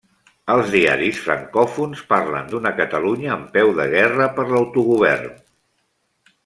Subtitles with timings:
[0.53, 5.37] Els diaris francòfons parlen d'una Catalunya en peu de guerra per l'autogovern.